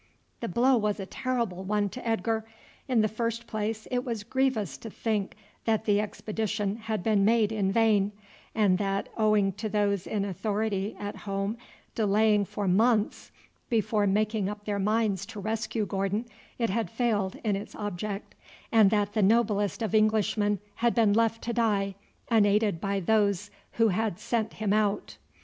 The 0.39 0.47
blow 0.47 0.77
was 0.77 0.99
a 0.99 1.05
terrible 1.05 1.63
one 1.63 1.87
to 1.89 2.07
Edgar. 2.07 2.43
In 2.87 3.01
the 3.01 3.07
first 3.07 3.45
place 3.45 3.87
it 3.91 4.03
was 4.03 4.23
grievous 4.23 4.75
to 4.79 4.89
think 4.89 5.35
that 5.65 5.85
the 5.85 6.01
expedition 6.01 6.77
had 6.77 7.03
been 7.03 7.23
made 7.23 7.51
in 7.51 7.71
vain, 7.71 8.11
and 8.55 8.79
that, 8.79 9.09
owing 9.15 9.51
to 9.51 9.69
those 9.69 10.07
in 10.07 10.25
authority 10.25 10.95
at 10.97 11.15
home 11.17 11.55
delaying 11.93 12.45
for 12.45 12.67
months 12.67 13.31
before 13.69 14.07
making 14.07 14.49
up 14.49 14.65
their 14.65 14.79
minds 14.79 15.23
to 15.27 15.39
rescue 15.39 15.85
Gordon, 15.85 16.25
it 16.57 16.71
had 16.71 16.89
failed 16.89 17.35
in 17.43 17.55
its 17.55 17.75
object, 17.75 18.33
and 18.71 18.89
that 18.89 19.13
the 19.13 19.21
noblest 19.21 19.83
of 19.83 19.93
Englishmen 19.93 20.57
had 20.77 20.95
been 20.95 21.13
left 21.13 21.43
to 21.43 21.53
die, 21.53 21.93
unaided 22.27 22.81
by 22.81 22.99
those 23.01 23.51
who 23.73 23.89
had 23.89 24.17
sent 24.17 24.53
him 24.53 24.73
out. 24.73 25.17